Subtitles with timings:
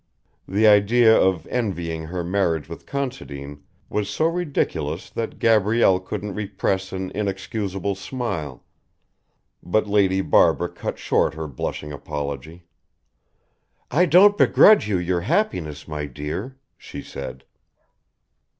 [0.47, 6.91] The idea of envying her marriage with Considine was so ridiculous that Gabrielle couldn't repress
[6.91, 8.63] an inexcusable smile,
[9.61, 12.65] but Lady Barbara cut short her blushing apology.
[13.91, 17.43] "I don't begrudge you your happiness, my dear," she said.